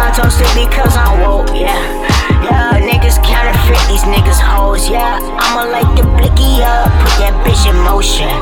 [0.00, 1.76] I don't because I'm woke, yeah.
[2.40, 5.20] Yeah, niggas counterfeit these niggas hoes, yeah.
[5.20, 8.32] I'ma light the blicky up, put that bitch in motion.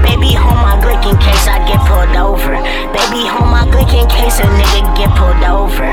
[0.00, 2.56] Baby, hold my glick in case I get pulled over.
[2.96, 5.84] Baby, hold my glick in case a nigga get pulled over.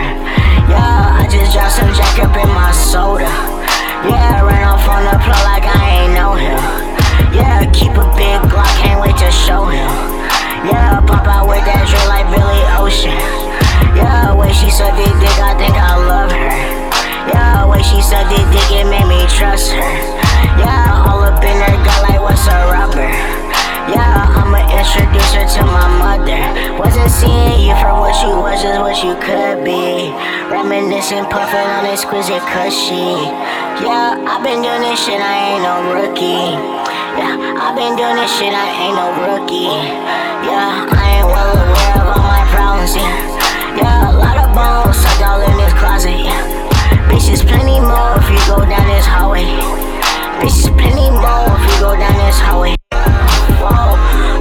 [0.72, 3.28] Yeah, I just dropped some jack up in my soda.
[4.08, 6.64] Yeah, ran off on the plug like I ain't know him.
[7.36, 9.92] Yeah, keep a big Glock, can't wait to show him.
[10.64, 13.43] Yeah, pop out with that drill like Billy Ocean.
[14.64, 16.56] She suck dick, dick, I think I love her.
[17.28, 19.92] Yeah, way she suck dick, dick, it made me trust her.
[20.56, 23.12] Yeah, all up in her gut like what's a rubber.
[23.92, 26.40] Yeah, I'ma introduce her to my mother.
[26.80, 30.16] Wasn't seeing you for what you was, just what you could be.
[30.48, 33.20] Reminiscing, puffing on exquisite cushy.
[33.84, 36.56] Yeah, I've been doing this shit, I ain't no rookie.
[37.20, 39.76] Yeah, I've been doing this shit, I ain't no rookie.
[40.48, 42.96] Yeah, I ain't well aware of all my problems.
[42.96, 43.33] Yeah,
[49.04, 49.44] this hallway.
[50.40, 51.53] Bitches plenty more.